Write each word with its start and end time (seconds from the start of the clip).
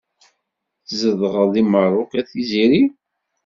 Tzedɣeḍ 0.87 1.47
deg 1.53 1.65
Meṛṛuk 1.71 2.11
a 2.19 2.21
Tiziri? 2.29 2.83